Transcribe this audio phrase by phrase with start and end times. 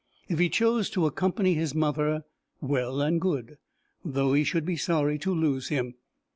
[0.27, 2.23] If he chose to accompany his mother,
[2.59, 3.59] well and good!
[4.03, 5.93] though he should be sorry to lose him.